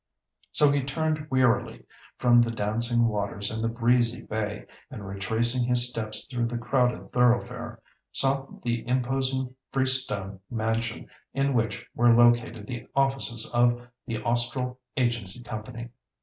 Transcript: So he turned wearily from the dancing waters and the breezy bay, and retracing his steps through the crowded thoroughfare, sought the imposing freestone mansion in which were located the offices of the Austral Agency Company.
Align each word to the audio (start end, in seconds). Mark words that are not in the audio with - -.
So 0.51 0.71
he 0.71 0.81
turned 0.81 1.27
wearily 1.29 1.85
from 2.17 2.41
the 2.41 2.49
dancing 2.49 3.05
waters 3.07 3.51
and 3.51 3.63
the 3.63 3.67
breezy 3.67 4.23
bay, 4.23 4.65
and 4.89 5.07
retracing 5.07 5.69
his 5.69 5.87
steps 5.87 6.25
through 6.25 6.47
the 6.47 6.57
crowded 6.57 7.11
thoroughfare, 7.11 7.79
sought 8.11 8.63
the 8.63 8.83
imposing 8.87 9.53
freestone 9.71 10.39
mansion 10.49 11.07
in 11.35 11.53
which 11.53 11.85
were 11.93 12.15
located 12.15 12.65
the 12.65 12.87
offices 12.95 13.47
of 13.53 13.79
the 14.07 14.17
Austral 14.23 14.79
Agency 14.97 15.43
Company. 15.43 15.89